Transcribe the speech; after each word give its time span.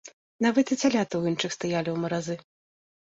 Нават 0.45 0.65
і 0.75 0.77
цяляты 0.81 1.15
ў 1.17 1.23
іншых 1.33 1.51
стаялі 1.59 1.85
ў 1.93 1.97
маразы. 2.07 2.35